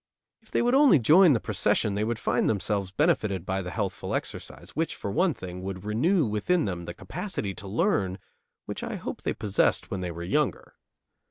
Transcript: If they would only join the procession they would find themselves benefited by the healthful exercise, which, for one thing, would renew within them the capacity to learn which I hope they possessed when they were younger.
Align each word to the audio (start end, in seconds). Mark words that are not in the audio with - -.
If 0.41 0.49
they 0.49 0.63
would 0.63 0.73
only 0.73 0.97
join 0.97 1.33
the 1.33 1.39
procession 1.39 1.93
they 1.93 2.03
would 2.03 2.17
find 2.17 2.49
themselves 2.49 2.89
benefited 2.89 3.45
by 3.45 3.61
the 3.61 3.69
healthful 3.69 4.15
exercise, 4.15 4.71
which, 4.71 4.95
for 4.95 5.11
one 5.11 5.35
thing, 5.35 5.61
would 5.61 5.83
renew 5.85 6.25
within 6.25 6.65
them 6.65 6.85
the 6.85 6.95
capacity 6.95 7.53
to 7.53 7.67
learn 7.67 8.17
which 8.65 8.81
I 8.81 8.95
hope 8.95 9.21
they 9.21 9.33
possessed 9.35 9.91
when 9.91 10.01
they 10.01 10.09
were 10.09 10.23
younger. 10.23 10.73